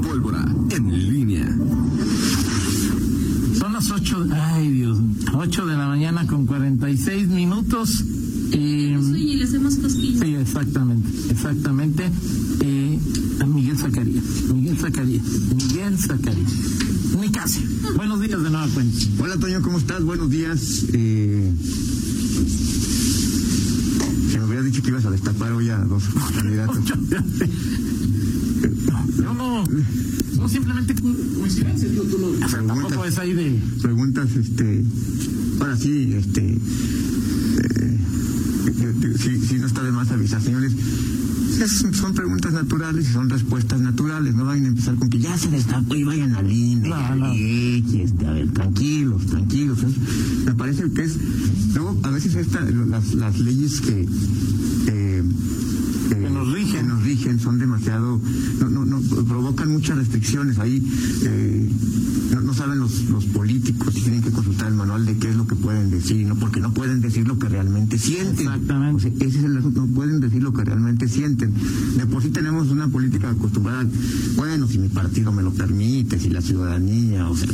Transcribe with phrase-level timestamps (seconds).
[0.00, 1.46] pólvora en línea.
[3.58, 4.98] Son las 8, ay Dios,
[5.34, 8.04] 8 de la mañana con 46 minutos.
[8.52, 10.20] Eh, y le hacemos cosquillas.
[10.20, 12.10] Sí, exactamente, exactamente.
[12.60, 12.98] Eh,
[13.46, 14.24] Miguel Zacarías,
[14.54, 15.22] Miguel Zacarías,
[15.54, 16.52] Miguel Zacarías.
[17.20, 17.64] Ni casi.
[17.96, 18.98] Buenos días de nueva cuenta.
[19.18, 20.02] Hola Toño, ¿cómo estás?
[20.02, 20.84] Buenos días.
[20.92, 21.52] Eh,
[24.30, 26.04] se me hubiera dicho que ibas a destapar hoy a dos
[26.34, 26.78] candidatos.
[29.22, 29.64] No, no
[30.50, 32.32] simplemente coincidencia, tú, tú lo,
[32.66, 33.60] tampoco es ahí de...
[33.80, 34.84] Preguntas, este,
[35.60, 36.58] ahora sí, este,
[37.64, 37.98] eh,
[39.16, 40.72] si, si no está de más avisar, señores,
[41.68, 44.34] son preguntas naturales y son respuestas naturales.
[44.34, 46.88] No vayan a empezar con que ya se destapó y vayan a INE.
[46.88, 47.32] No, no.
[47.34, 49.78] Este, a ver, tranquilos, tranquilos.
[50.46, 51.18] me parece que es.
[51.74, 54.06] Luego, a veces esta, las, las leyes que.
[54.86, 55.22] Eh,
[57.38, 58.20] son demasiado.
[58.60, 60.58] No, no, no, provocan muchas restricciones.
[60.58, 60.82] Ahí.
[61.24, 61.68] Eh,
[62.42, 65.46] no, saben los, los políticos y tienen que consultar el manual de qué es lo
[65.46, 68.46] que pueden decir, no porque no pueden decir lo que realmente sienten.
[68.46, 69.12] Exactamente.
[69.18, 71.52] ese es el asunto, no pueden decir lo que realmente sienten.
[71.96, 73.86] De por sí tenemos una política acostumbrada,
[74.36, 77.48] bueno, si mi partido me lo permite, si la ciudadanía, o sea,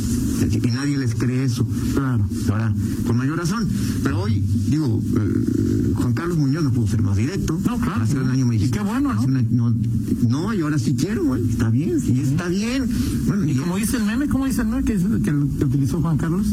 [0.49, 1.67] que nadie les cree eso.
[1.93, 2.25] Claro.
[2.49, 2.73] Ahora,
[3.05, 3.67] con mayor razón.
[4.03, 7.59] Pero hoy, digo, eh, Juan Carlos Muñoz no pudo ser más directo.
[7.65, 8.03] No, claro.
[8.03, 8.77] Hace un año me dijiste.
[8.77, 9.21] qué bueno, ¿no?
[9.57, 10.53] ¿No?
[10.53, 11.49] y ahora sí quiero, güey.
[11.49, 12.87] Está bien, sí, está bien.
[13.25, 16.17] Bueno, y, como dice el meme, ¿cómo dice el meme que, que, que utilizó Juan
[16.17, 16.47] Carlos?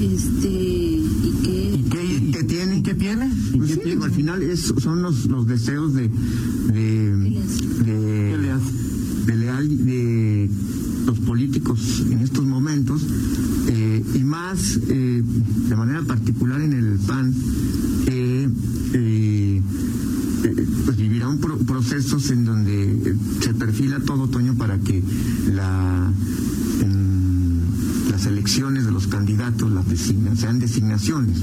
[0.00, 1.72] Este, ¿y qué?
[1.74, 2.82] ¿Y qué, qué tiene?
[2.82, 3.30] ¿Qué tiene?
[3.56, 6.08] Pues sí, al final es, son los, los deseos de
[6.72, 7.17] de, de,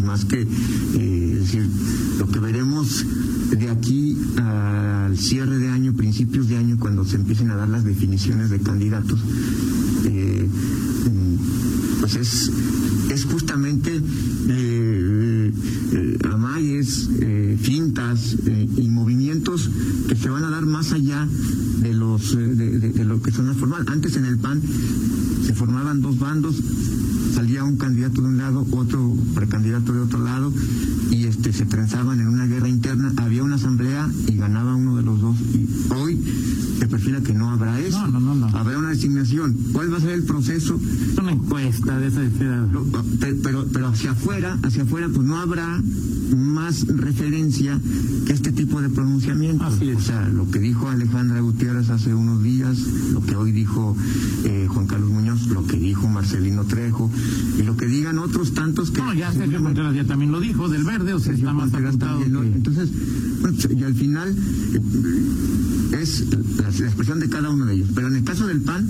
[0.05, 1.67] más que eh, decir,
[2.19, 3.05] lo que veremos
[3.51, 7.83] de aquí al cierre de año, principios de año, cuando se empiecen a dar las
[7.83, 9.19] definiciones de candidatos,
[10.05, 10.47] eh,
[11.99, 12.51] pues es,
[13.09, 13.91] es justamente
[14.49, 15.51] eh,
[15.93, 17.09] eh amayes,
[17.61, 18.35] fintas
[18.77, 18.87] y
[20.07, 21.27] que se van a dar más allá
[21.79, 23.87] de los de, lo que son las formales.
[23.87, 24.61] Antes en el PAN
[25.45, 26.55] se formaban dos bandos,
[27.33, 30.51] salía un candidato de un lado, otro precandidato de otro lado,
[31.11, 35.03] y este se trenzaban en una guerra interna, había una asamblea y ganaba uno de
[35.03, 35.37] los dos.
[35.53, 36.19] Y hoy
[36.79, 38.07] se perfila que no habrá eso.
[38.07, 39.55] No, no, no, Habrá una designación.
[39.73, 40.79] ¿Cuál va a ser el proceso?
[41.21, 42.21] Una encuesta de esa
[43.43, 45.81] pero, pero hacia afuera, hacia afuera, pues no habrá
[46.35, 47.79] más referencia
[48.25, 49.79] que este tipo de pronunciamientos.
[49.81, 52.77] O sea, lo que dijo Alejandra Gutiérrez hace unos días,
[53.13, 53.95] lo que hoy dijo
[54.43, 57.11] eh, Juan Carlos Muñoz, lo que dijo Marcelino Trejo,
[57.59, 59.01] y lo que digan otros tantos que...
[59.01, 62.89] No, ya Sergio Contreras ya también lo dijo, del verde, o sea, está más Entonces,
[63.41, 64.35] bueno, y al final
[64.73, 66.25] eh, es
[66.57, 67.89] la, expresión de cada uno de ellos.
[67.93, 68.87] Pero en el caso del PAN,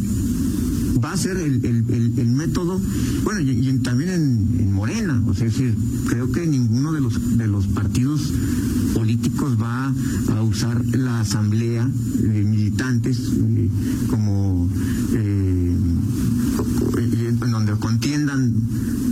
[1.03, 2.79] va a ser el, método,
[3.23, 5.75] bueno, y, también en, Morena, o sea, es decir,
[6.07, 8.31] creo que ninguno de los, de los partidos
[8.93, 9.93] políticos va
[10.35, 13.69] a usar la asamblea de militantes eh,
[14.09, 14.69] como
[15.13, 15.75] eh,
[16.97, 18.53] en donde contiendan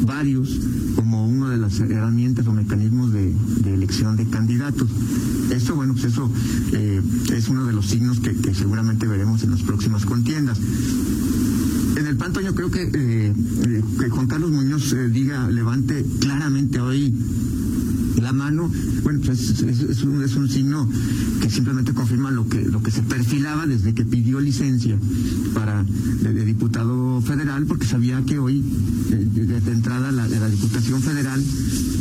[0.06, 0.60] varios
[0.96, 3.34] como una de las herramientas o mecanismos de,
[3.66, 4.90] elección de candidatos.
[5.50, 6.32] Eso, bueno, pues eso
[6.72, 7.02] eh,
[7.34, 10.60] es uno de los signos que, seguramente veremos en las próximas contiendas.
[11.96, 13.34] En el panto yo creo que, eh,
[14.00, 17.14] que Juan Carlos Muñoz eh, diga, levante claramente hoy
[18.22, 18.72] la mano,
[19.04, 20.90] bueno, pues es, un, es, un, signo
[21.42, 24.98] que simplemente confirma lo que, lo que se perfilaba desde que pidió licencia
[25.54, 25.86] para
[27.54, 28.64] federal, porque sabía que hoy,
[29.10, 31.42] desde entrada, la, la Diputación Federal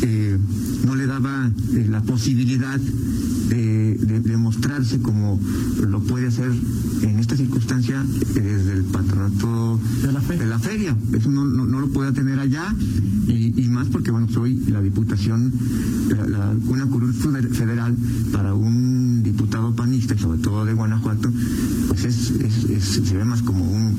[0.03, 0.39] eh,
[0.87, 5.39] no le daba eh, la posibilidad de, de, mostrarse como
[5.87, 6.51] lo puede hacer
[7.03, 8.03] en esta circunstancia
[8.35, 10.97] desde el patronato de la, de la feria.
[11.13, 12.75] Eso no, no, lo puede tener allá
[13.29, 15.53] y, y, más porque, bueno, soy la Diputación,
[16.29, 17.95] la, una curul federal
[18.33, 21.31] para un diputado panista y sobre todo de Guanajuato,
[21.89, 22.31] pues es,
[22.71, 23.95] es, se ve más como un,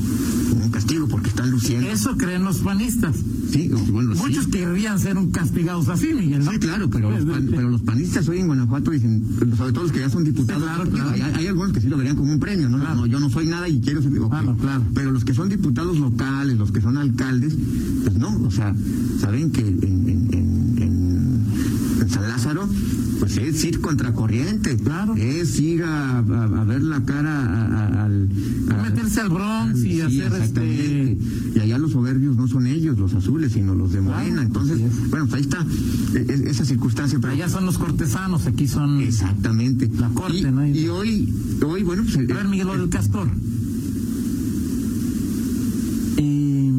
[1.34, 1.90] están luciendo.
[1.90, 3.16] Eso creen los panistas.
[3.52, 6.44] Sí, bueno, Muchos querrían ser un castigados así, Miguel.
[6.44, 9.24] Sí, claro, pero los, pero los panistas hoy en Guanajuato dicen,
[9.58, 10.64] sobre todo los que ya son diputados,
[11.36, 13.06] Hay, algunos que sí lo verían como un premio, ¿no?
[13.08, 14.12] yo no soy nada y quiero ser.
[14.12, 14.84] Claro, claro.
[14.94, 17.56] Pero los que son diputados locales, los que son alcaldes,
[18.04, 18.76] pues no, o sea,
[19.20, 20.84] saben que en, en,
[22.02, 22.68] en San Lázaro
[23.20, 25.16] pues es ir contracorriente, claro.
[25.16, 28.30] es ir a, ver la cara al...
[28.70, 31.18] A, meterse al Bronx y Sí, hacer este.
[31.56, 34.42] Y allá los soberbios no son ellos, los azules, sino los de Morena.
[34.42, 35.10] Entonces, es.
[35.10, 35.66] bueno, pues ahí está
[36.16, 37.20] eh, eh, esa circunstancia.
[37.22, 39.02] Pero Allá son los cortesanos, aquí son.
[39.02, 39.90] Exactamente.
[39.98, 40.66] La corte, y, ¿no?
[40.66, 41.34] y hoy,
[41.66, 42.18] hoy, bueno, pues.
[42.18, 43.28] A ver, Miguel, lo del castor.
[46.18, 46.72] Eh,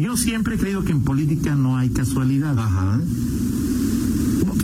[0.00, 2.58] yo siempre he creído que en política no hay casualidad.
[2.58, 3.00] Ajá.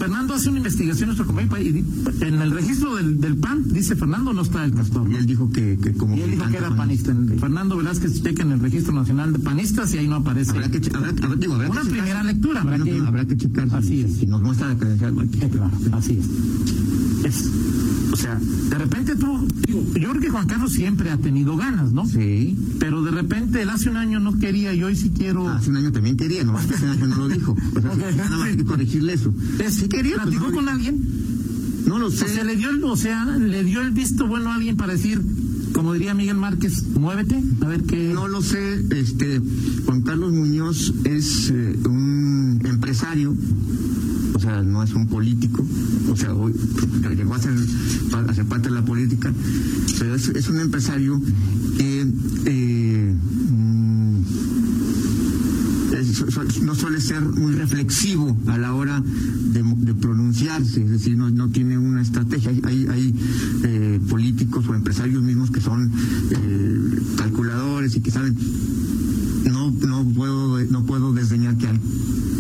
[0.05, 1.85] Fernando hace una investigación, nuestro compañero, y
[2.25, 5.09] en el registro del, del PAN dice Fernando no está el castor.
[5.15, 6.17] Él dijo que, que como.
[6.17, 7.13] Y él dijo que era panista.
[7.13, 7.35] panista.
[7.35, 10.51] En- Fernando Velázquez checa en el registro nacional de panistas y ahí no aparece.
[10.51, 12.03] Habrá que, habrá, habrá- digo, habrá Una que checar.
[12.03, 14.17] primera lectura, habrá que- que checar si, Así es.
[14.19, 15.15] si nos muestra la credencial.
[15.41, 17.25] Eh, claro, así es.
[17.25, 17.51] Es,
[18.15, 21.93] o sea, de repente tú, digo, yo creo que Juan Carlos siempre ha tenido ganas,
[21.93, 22.07] ¿no?
[22.07, 22.57] Sí.
[22.79, 25.49] Pero de repente él hace un año no quería y hoy sí quiero.
[25.49, 27.57] Hace un año también quería, nomás que hace un año no lo dijo.
[28.17, 29.35] Nada más hay que corregirle eso.
[29.59, 31.03] Es- Sí quería, pues, ¿Platicó con alguien?
[31.87, 32.25] no lo sé.
[32.25, 34.93] O sea, le dio el, o sea, le dio el visto bueno a alguien para
[34.93, 35.21] decir,
[35.73, 38.13] como diría Miguel Márquez, muévete, a ver qué.
[38.15, 39.41] No lo sé, este
[39.85, 43.35] Juan Carlos Muñoz es eh, un empresario,
[44.45, 45.65] sea, no es un político,
[46.11, 46.53] o sea, hoy
[47.17, 47.55] llegó a ser,
[48.49, 49.33] parte de la política,
[49.99, 51.21] pero es, un empresario
[51.79, 52.07] que
[52.47, 53.15] eh,
[53.51, 54.19] mm,
[56.63, 61.79] no suele ser muy reflexivo a la hora de, pronunciarse, es decir, no, no tiene
[61.79, 62.51] una estrategia.
[62.51, 63.15] Hay, hay, hay,
[63.63, 65.91] eh, políticos o empresarios mismos que son
[66.31, 68.37] eh, calculadores y que saben.
[69.51, 71.81] No, no puedo, no puedo desdeñar que, al-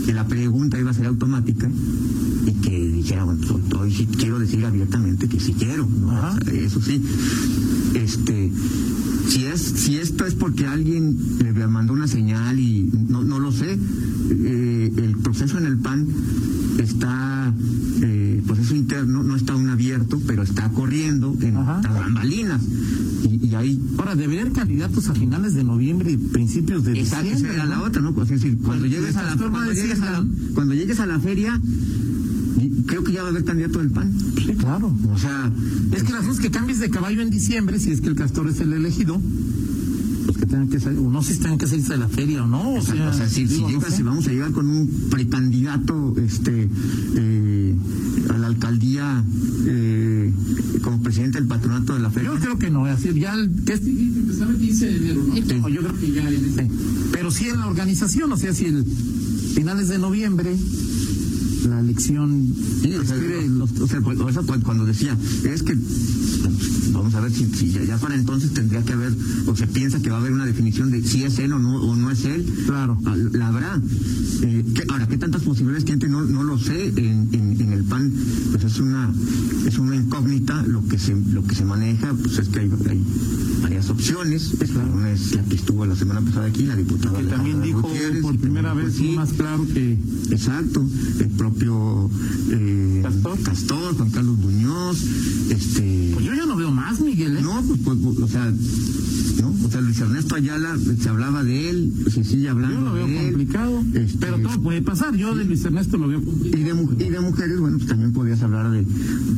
[0.06, 1.70] que la pregunta iba a ser automática
[2.46, 6.10] y que dijera, bueno, pues, hoy sí quiero decir abiertamente que sí quiero, ¿no?
[6.12, 6.36] Ajá.
[6.40, 7.02] O sea, eso sí.
[7.94, 8.50] Este,
[9.28, 13.52] si es, si esto es porque alguien le mandó una señal y no, no lo
[13.52, 13.78] sé,
[14.30, 16.06] eh, el proceso en el PAN
[16.78, 17.54] está,
[18.02, 22.60] eh, proceso interno, no está aún abierto, pero está corriendo en las bambalinas.
[23.24, 27.20] Y, y ahí Ahora, debería haber candidatos a finales de noviembre y principios de Esa,
[27.20, 27.54] esa diciembre.
[27.54, 28.12] era la otra, ¿no?
[28.12, 31.06] Pues, es decir, cuando llegues, a la, cuando, llegues a la, la- cuando llegues a
[31.06, 31.58] la feria,
[32.86, 34.12] creo que ya va a haber candidato del PAN.
[34.36, 34.94] Sí, claro.
[35.12, 35.50] O sea,
[35.92, 38.48] Es que las cosas que cambies de caballo en diciembre, si es que el castor
[38.48, 39.20] es el elegido,
[40.26, 42.44] pues que tengan que salir, o no sé si tengan que salirse de la feria
[42.44, 42.74] o no.
[42.74, 43.96] O sea, sea, o sea, si, si digo, no llegas, sé.
[43.98, 46.68] si vamos a llegar con un precandidato este,
[47.16, 47.74] eh,
[48.30, 49.22] a la alcaldía
[49.66, 50.32] eh,
[50.82, 52.30] como presidente del patronato de la feria.
[52.32, 55.34] Yo creo que no, es decir, ya el, que el 15 de enero, ¿no?
[55.34, 55.42] Sí.
[55.60, 56.70] No, yo creo que ya en ese-
[57.12, 58.84] Pero sí en la organización, o sea, si el
[59.54, 60.56] finales de noviembre
[61.64, 65.16] la elección Sí, o sea, escribe o- o sea, cu- o sea, cu- cuando decía,
[65.44, 65.76] es que
[66.92, 69.12] vamos a ver si, si ya, ya para entonces tendría que haber,
[69.46, 71.82] o se piensa que va a haber una definición de si es él o no,
[71.82, 72.44] o no es él.
[72.66, 72.98] Claro.
[73.06, 73.80] Ah, La habrá.
[74.42, 76.08] Eh, ¿qué- ahora, ¿qué tantas posibilidades tiene?
[76.08, 76.88] No, no lo sé.
[76.88, 78.12] En, en, en el PAN,
[78.74, 79.12] es una,
[79.66, 80.62] es una incógnita.
[80.66, 83.04] Lo que se, lo que se maneja, pues es que hay, hay
[83.62, 84.52] varias opciones.
[84.92, 87.18] Una es la que estuvo la semana pasada aquí, la diputada.
[87.18, 89.14] que también dijo Gutiérrez, por primera también vez sí.
[89.14, 89.96] más claro que
[90.30, 90.84] Exacto,
[91.20, 92.10] el propio
[92.50, 93.40] eh, Castor.
[93.42, 95.00] Castor, Juan Carlos Muñoz,
[95.50, 97.42] este, pues yo ya no veo más, Miguel, ¿eh?
[97.42, 98.52] no, pues, pues, pues, o sea,
[99.40, 102.92] no, o sea, Luis Ernesto Ayala se hablaba de él, se sigue yo hablando lo
[102.94, 105.14] veo de él, complicado, este, pero todo puede pasar.
[105.16, 106.96] Yo de Luis Ernesto lo veo y complicado.
[106.96, 108.84] de, y de mujeres, bueno, pues también podías hablar de,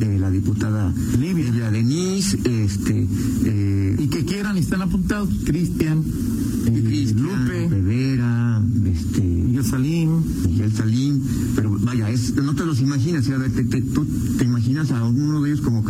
[0.05, 1.71] de la diputada Livia.
[1.71, 3.07] Denise, este,
[3.45, 6.03] eh, Y que quieran y están apuntados, Cristian,
[6.65, 10.09] eh, Lupe, Rivera, este, Miguel Salim.
[10.47, 11.23] Miguel Salín,
[11.55, 14.05] pero vaya, es, no te los imaginas, a ver, te, te- tú
[14.37, 15.83] te imaginas a uno de ellos como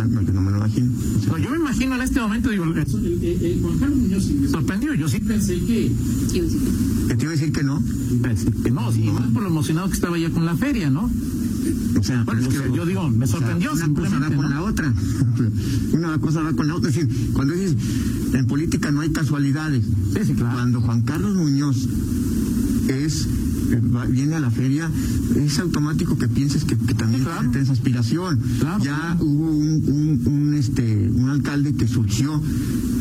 [0.67, 1.15] no, yo no me imagino.
[1.17, 3.97] o sea, No, yo me imagino en este momento, digo, el, el- el Juan Carlos
[3.99, 4.93] Muñoz sí me sorprendió.
[4.95, 5.91] Yo sí pensé que,
[6.31, 6.37] te
[7.23, 7.81] iba a decir que no,
[8.21, 11.09] pensé que no, sí, más por lo emocionado que estaba ya con la feria, ¿no?
[11.99, 14.27] o sea, Bueno, pero es que yo digo, me o sea, sorprendió una cosa va
[14.27, 14.49] con ¿no?
[14.49, 14.93] la otra,
[15.93, 17.75] una cosa va con la otra, es decir, cuando dices,
[18.33, 19.83] en política no hay casualidades,
[20.13, 20.53] Sí, sí, claro.
[20.55, 21.87] cuando Juan Carlos Muñoz
[22.87, 23.27] es
[24.09, 24.89] viene a la feria,
[25.35, 27.49] es automático que pienses que, que también claro.
[27.51, 28.39] tienes aspiración.
[28.59, 29.25] Claro, ya claro.
[29.25, 32.41] hubo un, un, un, este un alcalde que surgió,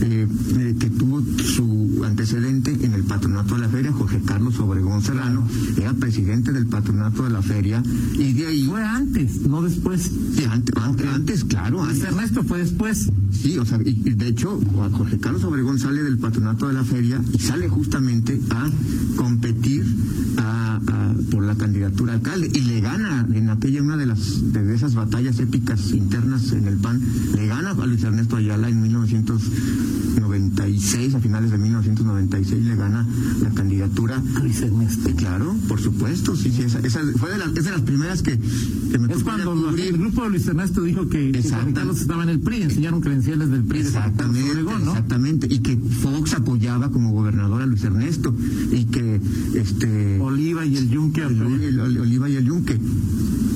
[0.02, 0.26] eh,
[0.58, 5.46] eh, que tuvo su antecedente en el patronato de la feria, Jorge Carlos Obregón Serrano,
[5.76, 7.82] era presidente del patronato de la feria,
[8.14, 10.10] y de ahí, Fue antes, no después.
[10.34, 13.08] sí, antes, antes, antes, claro, antes, Ernesto fue después.
[13.42, 14.58] Sí, o sea, y, de hecho,
[14.92, 18.68] Jorge Carlos Obregón sale del patronato de la feria y sale justamente a
[19.16, 19.84] competir
[20.38, 24.52] a- a- por la candidatura a alcalde y le gana en aquella una de las
[24.52, 27.00] de esas batallas épicas internas en el PAN,
[27.34, 33.06] le gana a Luis Ernesto Ayala en 1990 1996, a finales de 1996, le gana
[33.42, 34.22] la candidatura.
[34.42, 35.10] Luis Ernesto.
[35.10, 38.22] Y claro, por supuesto, sí, sí, esa, esa fue de las, es de las primeras
[38.22, 41.42] que, que me Es cuando el grupo de Luis Ernesto dijo que, que
[41.74, 43.00] Carlos estaba en el PRI, enseñaron
[43.34, 45.46] del PRI de Exactamente, exactamente.
[45.50, 48.34] Y que Fox apoyaba como gobernador a Luis Ernesto.
[48.72, 49.20] Y que
[49.54, 51.22] este Oliva y el Yunque.
[51.22, 52.78] el, el- el Oliva y el Yunque.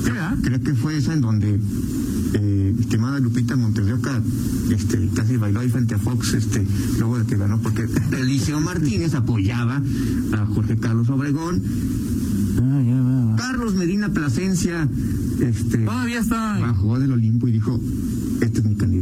[0.03, 0.35] ¿verdad?
[0.41, 1.59] Creo que fue esa en donde
[2.33, 4.21] eh, estimada Lupita Monterrioca
[4.69, 6.65] este, casi bailó ahí frente a Fox este,
[6.97, 7.87] luego de que ganó, porque
[8.17, 9.81] Eliseo Martínez apoyaba
[10.33, 11.61] a Jorge Carlos Obregón.
[12.57, 13.35] Ah, ya, va, va.
[13.35, 14.87] Carlos Medina Plasencia
[15.39, 16.59] este, Todavía está.
[16.59, 17.79] bajó del Olimpo y dijo,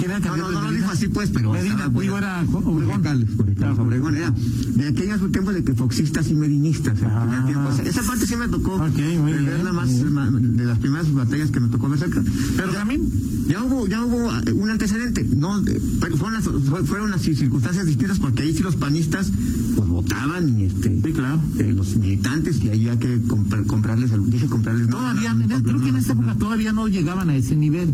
[0.00, 1.52] ¿Y quién era el No, no, no de lo dijo así pues, pero...
[1.52, 4.16] Medina, pues, digo, era Obregón.
[4.16, 6.98] Era de aquellos tiempos de que foxistas y medinistas.
[7.00, 7.66] en Ah.
[7.70, 10.56] O sea, esa parte sí me tocó muy eh, bien, más, bien.
[10.56, 12.22] de las primeras batallas que me tocó ver cerca.
[12.56, 13.02] Pero también,
[13.48, 15.80] Ya hubo, ya hubo eh, un antecedente, no, eh,
[16.16, 19.30] fueron las, fue- fueron las circunstancias distintas porque ahí sí los panistas
[19.76, 21.40] pues votaban y este sí, claro.
[21.58, 25.62] eh, los militantes y ahí había que comprar- comprarles, dije comprarles no, Todavía, no, no,
[25.62, 27.92] creo que en no, esa no, época todavía no llegaban a ese nivel.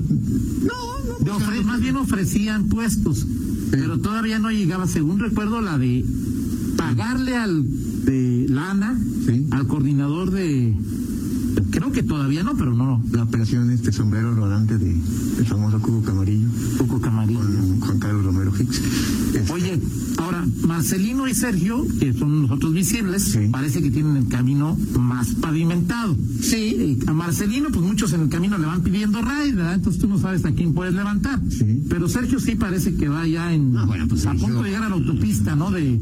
[0.63, 3.26] no, De ofre- más bien ofrecían puestos,
[3.71, 6.05] pero todavía no llegaba, según recuerdo, la de
[6.76, 7.65] pagarle al
[8.05, 9.47] de lana Sí.
[9.50, 10.75] al coordinador de
[11.71, 14.91] creo que todavía no, pero no, la operación este sombrero rodante de
[15.39, 16.49] el famoso Cubo Camarillo
[16.79, 17.41] poco camarillo.
[17.41, 18.81] con Juan Carlos Romero Hicks.
[19.35, 19.81] Este, Oye,
[20.19, 23.49] ahora, Marcelino y Sergio, que son los otros visibles, Sí.
[23.51, 26.17] parece que tienen el camino más pavimentado.
[26.41, 26.99] Sí.
[27.07, 29.75] A Marcelino, pues muchos en el camino le van pidiendo raid, ¿verdad?
[29.75, 31.41] Entonces tú no sabes a quién puedes levantar.
[31.51, 31.83] Sí.
[31.89, 34.69] Pero Sergio sí parece que va ya en, Ah, bueno, pues a Sergio- punto de
[34.71, 35.71] llegar a la autopista, ¿no?
[35.71, 35.99] De,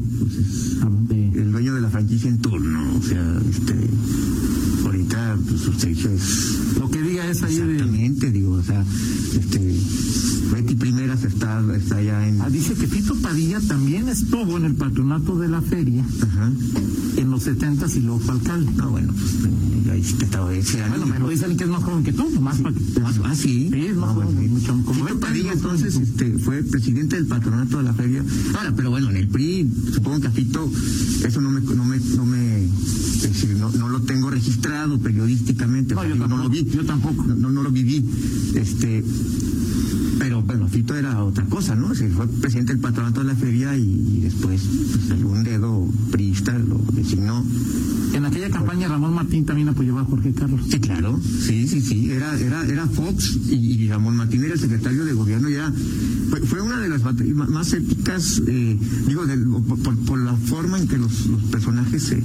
[1.07, 3.73] de- el dueño de la franquicia en turno, o sea, este
[5.45, 8.83] pues lo que diga es ahí exactamente, digo, o sea,
[9.33, 9.75] este
[10.53, 14.75] Betty Primeras está, está ya en Ah, dice que Tito Padilla también estuvo en el
[14.75, 16.05] patronato de la feria
[17.17, 18.71] en los 70 y luego fue alcalde.
[18.75, 20.61] No, bueno, pues ahí sí te estaba año.
[20.89, 22.73] Bueno, me lo dice alguien que es más joven que tú, más que...
[23.23, 23.69] Ah, sí.
[23.71, 23.87] Sí,
[25.19, 28.23] Padilla, entonces, este, fue presidente del patronato de la feria.
[28.57, 30.69] Ahora, pero bueno, en el PRI, supongo que a Tito,
[31.25, 32.34] eso no me, no me, no me,
[33.71, 35.95] no, no lo tengo registrado periodísticamente.
[35.95, 36.65] No, yo digo, no lo vi.
[36.65, 37.23] yo tampoco.
[37.23, 38.03] No, no, lo viví.
[38.55, 39.03] Este,
[40.19, 41.93] pero bueno, Tito era otra cosa, ¿no?
[41.95, 46.57] Se fue presidente del patronato de la feria y, y después, pues, algún dedo priista
[46.57, 47.43] lo designó.
[48.13, 50.61] En aquella campaña Ramón Martín también apoyaba a Jorge Carlos.
[50.69, 54.59] Sí, claro, sí, sí, sí, era, era, era Fox y, y Ramón Martín era el
[54.59, 55.71] secretario de gobierno, ya
[56.29, 58.77] fue, fue una de las batallas más épicas, eh,
[59.07, 59.45] digo, del-
[60.05, 62.21] por, la forma en que los, los personajes se,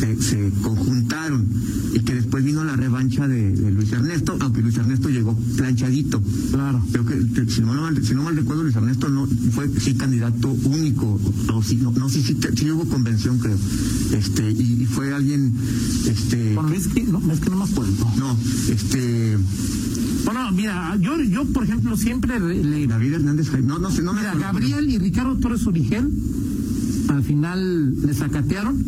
[0.00, 1.46] se, se conjuntaron
[1.94, 6.22] y que después vino la revancha de, de Luis Ernesto, aunque Luis Ernesto llegó planchadito.
[6.50, 6.82] Claro.
[6.92, 9.94] Creo que, que si, no mal, si no mal recuerdo, Luis Ernesto no fue sí
[9.94, 11.20] candidato único,
[11.52, 13.56] o sí, no, no sí, sí, sí hubo convención, creo.
[14.12, 15.52] Este, y, y fue alguien,
[16.06, 17.04] este, Con Luis, ¿qué?
[17.04, 17.92] no, es que no me acuerdo.
[18.18, 18.36] no,
[18.68, 19.36] este,
[20.24, 22.86] Bueno, mira, yo, yo por ejemplo, siempre le...
[22.86, 24.52] David Hernández, no, no sé, no me mira, acuerdo.
[24.52, 26.08] Gabriel y Ricardo Torres Origel
[27.08, 28.82] al final le sacatearon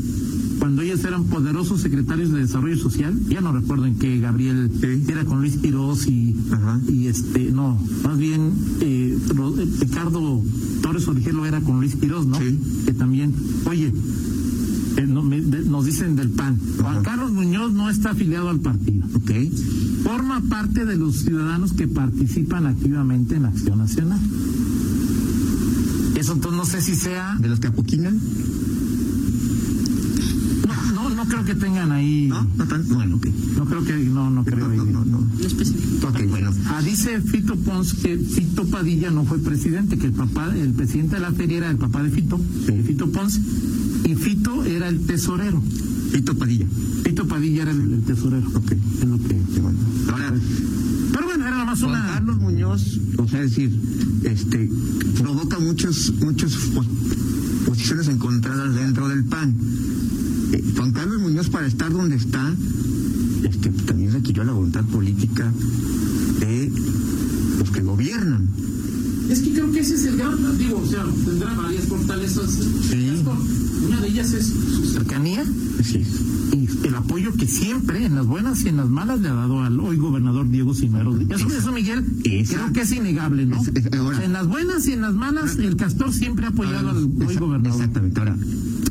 [0.58, 3.14] cuando ellos eran poderosos secretarios de desarrollo social.
[3.28, 5.04] Ya no recuerdo en qué Gabriel Sí.
[5.12, 6.80] era con Luis Quiroz y, Ajá.
[6.88, 10.42] y este, no, más bien eh, eh, Ricardo
[10.80, 12.38] Torres Origel lo era con Luis Quiroz, ¿no?
[12.38, 12.58] Sí.
[12.86, 13.34] Que también,
[13.66, 13.92] oye,
[14.96, 16.58] eh, no, me- de- nos dicen del PAN.
[16.80, 17.02] Juan.
[17.02, 19.04] Carlos Muñoz no está afiliado al partido.
[19.14, 19.30] Ok,
[20.02, 24.20] Forma parte de los ciudadanos que participan activamente en Acción Nacional.
[26.14, 27.36] Eso entonces no sé si sea.
[27.40, 28.18] de los que apoquinan,
[30.94, 32.26] No, no, no creo que tengan ahí.
[32.28, 32.46] ¿no?
[32.56, 33.26] No tan, bueno, ok.
[33.56, 33.96] No creo que.
[33.96, 34.78] No, no creo No, ahí.
[34.78, 35.20] no, no, no.
[35.20, 36.08] No especifico.
[36.08, 36.50] Ok, bueno.
[36.66, 41.16] Ah, dice Fito Pons que Fito Padilla no fue presidente, que el papá, el presidente
[41.16, 42.72] de la feria era el papá de Fito, Sí.
[42.72, 43.40] de Fito Pons,
[44.06, 45.62] y Fito era el tesorero.
[46.12, 46.66] Tito Padilla.
[47.04, 48.48] Fito Padilla era el, el tesorero.
[48.54, 48.72] Ok.
[48.72, 49.34] Es lo que.
[49.54, 49.78] Sí, bueno.
[50.10, 50.32] Ahora,
[51.12, 52.06] Pero bueno, era nada más una.
[52.06, 53.70] Carlos Muñoz, o sea, es decir,
[54.24, 54.70] este,
[55.20, 56.86] provoca muchos, muchos pos-
[57.66, 59.54] posiciones encontradas dentro del PAN.
[60.52, 62.54] Eh, Juan Carlos Muñoz, para estar donde está,
[63.42, 65.52] este, también requirió la voluntad política
[66.40, 66.70] de
[67.58, 68.48] los que gobiernan.
[69.28, 72.48] Es que creo que ese es el gran, digo, o sea, tendrá varias fortalezas.
[72.88, 73.10] Sí.
[73.84, 75.42] Una de ellas es su cercanía
[75.78, 75.94] es.
[75.94, 79.62] y el apoyo que siempre, en las buenas y en las malas, le ha dado
[79.62, 81.18] al hoy gobernador Diego Sinero.
[81.28, 83.60] Eso, eso Miguel, creo que es innegable, ¿no?
[83.60, 87.36] Es- en las buenas y en las malas, el castor siempre ha apoyado al hoy
[87.36, 87.78] gobernador.
[87.80, 88.20] Exactamente.
[88.20, 88.36] Ahora,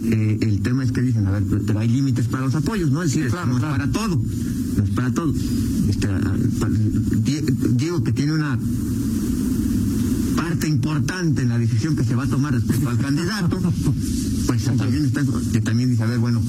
[0.03, 3.01] eh, el tema es que dicen, a ver, pero, hay límites para los apoyos, ¿no?
[3.01, 3.73] Es decir, claro, no claro.
[3.73, 4.21] es para todo.
[4.77, 5.33] No es para todo.
[5.89, 6.35] Este, ah,
[7.75, 8.57] Diego, que tiene una
[10.55, 13.59] parte importante en la decisión que se va a tomar respecto al candidato,
[14.47, 15.21] pues también está,
[15.51, 16.41] que también dice, a ver, bueno,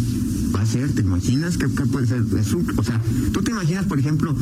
[0.55, 2.23] va a ser, ¿te imaginas qué, puede ser?
[2.23, 4.37] o sea, tú te imaginas, por ejemplo,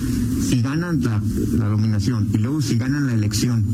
[0.50, 1.22] si ganan la,
[1.56, 3.64] la nominación y luego si ganan la elección,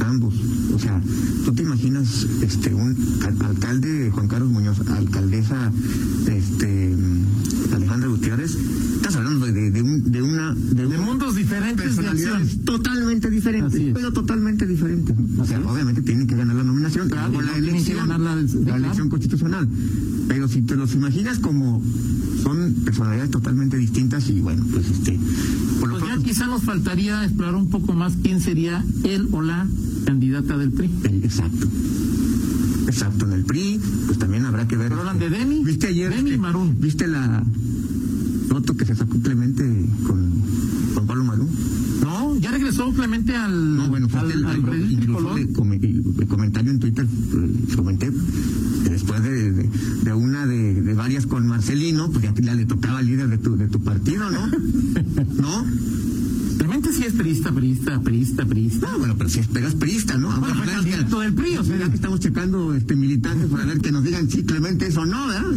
[0.00, 0.34] ambos,
[0.74, 0.98] o sea,
[1.44, 5.70] tú te imaginas este un alcalde Juan Carlos Muñoz, alcaldesa
[6.26, 6.96] este
[17.30, 19.68] la elección, la, la elección constitucional.
[20.28, 21.82] Pero si te los imaginas como
[22.42, 25.18] son personalidades totalmente distintas y bueno, pues este
[25.80, 29.66] por pues ya quizá nos faltaría explorar un poco más quién sería él o la
[30.04, 30.90] candidata del PRI.
[31.22, 31.66] Exacto.
[32.86, 34.92] Exacto, en el PRI, pues también habrá que ver.
[34.92, 35.62] hablan de Demi.
[35.62, 36.10] ¿Viste ayer?
[36.10, 36.76] Demi este, Marún.
[36.80, 37.44] ¿Viste la
[38.48, 39.62] foto que se sacó Clemente
[40.06, 40.32] con,
[40.94, 41.48] con Pablo Marún?
[42.00, 43.76] No, ya regresó Clemente al.
[43.76, 47.06] No, bueno, fue al, el, al, el, comentario en Twitter,
[47.78, 48.10] comenté,
[48.90, 49.70] después de, de,
[50.02, 53.38] de una de, de, varias con Marcelino, pues ya, ya le tocaba al líder de
[53.38, 54.46] tu, de tu partido, ¿no?
[55.40, 55.64] ¿No?
[56.58, 58.90] Realmente sí es perista, perista, perista, perista.
[58.90, 60.28] No, bueno, pero si es, pero es perista, ¿no?
[60.40, 61.78] Bueno, candidato del PRI, o sea.
[61.78, 65.06] ya que estamos checando este militantes para ver que nos digan si Clemente es o
[65.06, 65.47] no, ¿verdad?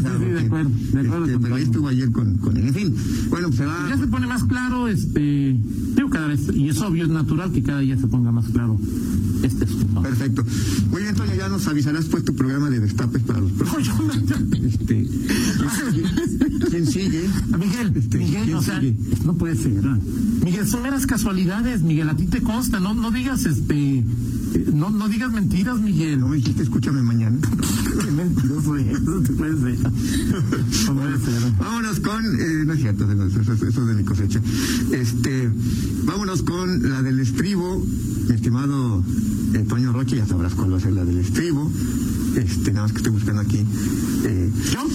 [0.81, 2.67] Este, pero ahí estuvo ayer con, con él.
[2.67, 2.95] En fin,
[3.29, 3.87] bueno, pues se va.
[3.89, 5.55] Ya se pone más claro, este,
[5.95, 8.79] digo cada vez, y es obvio, es natural que cada día se ponga más claro
[9.43, 10.01] este asunto.
[10.01, 10.43] Perfecto.
[10.91, 14.15] Muy bien, Toño, ya nos avisarás pues tu programa de destapes para los próximos.
[14.63, 15.07] Este,
[16.69, 17.27] ¿Quién sigue?
[17.57, 18.95] Miguel, Este, Miguel, ¿quién o sea, sigue?
[19.25, 19.83] no puede ser.
[19.83, 19.99] ¿no?
[20.43, 24.03] Miguel, son meras casualidades, Miguel, a ti te consta, no, no digas este,
[24.73, 26.19] no, no digas mentiras, Miguel.
[26.19, 27.37] No me dijiste, escúchame mañana.
[28.05, 29.91] Qué mentiroso no te puede ser.
[30.87, 31.51] No puede ser.
[31.59, 34.41] Vámonos con, eh, no es cierto, eso, eso- eso es de mi cosecha.
[34.91, 35.49] Este,
[36.05, 37.85] vámonos con la del estribo,
[38.27, 39.03] mi estimado
[39.53, 41.71] eh, Toño Roche, ya sabrás cuál va a ser la del estribo.
[42.35, 43.65] Este, nada más que estoy buscando aquí.
[44.23, 44.91] Eh, Jump,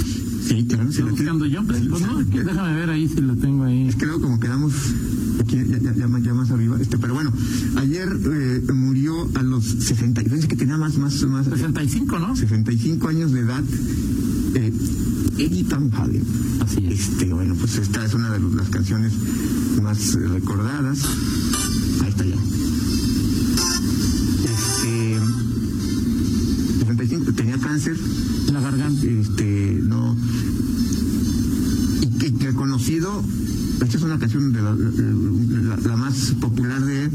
[0.48, 3.36] sí, claro, sí, estoy buscando tiene- Jump, pues no, que déjame ver ahí si lo
[3.36, 3.88] tengo ahí.
[3.88, 4.72] Es que luego como quedamos
[5.40, 7.30] aquí ya, ya, ya más- ya más arriba, este, pero bueno,
[7.76, 8.62] ayer eh,
[9.24, 12.36] murió a los 60, yo pensé que tenía más, más, más, 65, ¿no?
[12.36, 13.62] 65 años de edad,
[14.54, 14.72] eh,
[15.38, 16.22] Eddie Van Halen.
[16.60, 17.00] Así es.
[17.00, 19.12] Este, bueno, pues esta es una de las canciones
[19.82, 20.98] más recordadas.
[22.02, 22.36] Ahí está ya.
[24.44, 25.18] Este,
[26.80, 27.96] 65, tenía cáncer,
[28.52, 29.06] La garganta.
[29.06, 30.16] este, no.
[32.02, 33.22] Y que, que reconocido,
[33.82, 37.10] esta es una canción de la, la- la más popular de él,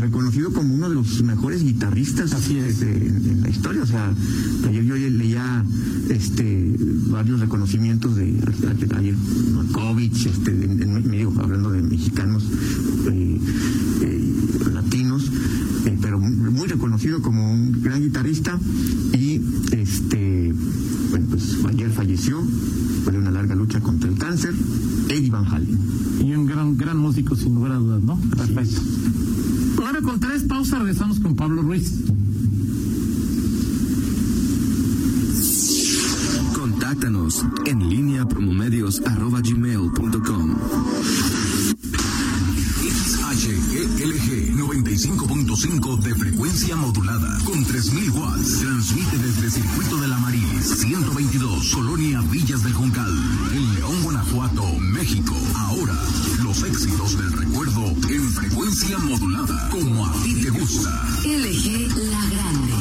[0.00, 2.80] reconocido como uno de los mejores guitarristas Así es.
[2.80, 3.82] de- en, la historia.
[3.82, 4.12] O sea,
[4.68, 5.64] ayer yo leía
[6.08, 6.74] este
[7.08, 8.38] varios reconocimientos de
[8.96, 9.14] ayer
[9.54, 12.44] Markovich, este, me digo, hablando de mexicanos
[13.10, 13.40] eh,
[14.02, 15.30] eh, latinos,
[15.86, 18.58] eh, pero muy, reconocido como un gran guitarrista
[19.12, 19.40] y
[19.72, 20.54] este
[21.10, 22.40] bueno pues ayer falleció
[23.02, 24.54] fue de una larga lucha contra el cáncer
[25.08, 25.78] Eddie Van Halen
[26.20, 28.16] Y un gran, gran músico, sin lugar a dudas, ¿no?
[28.36, 28.80] Perfecto.
[29.78, 31.92] Ahora con tres pausas regresamos con Pablo Ruiz.
[36.54, 39.00] Contáctanos en línea promomedios
[44.90, 48.58] 95.5 de frecuencia modulada con 3000 watts.
[48.58, 53.12] Transmite desde el circuito de la Maris 122, Colonia Villas del Juncal,
[53.52, 55.36] en León, Guanajuato, México.
[55.54, 55.94] Ahora,
[56.42, 60.90] los éxitos del recuerdo en frecuencia modulada, como a ti te gusta.
[61.24, 62.74] LG La Grande.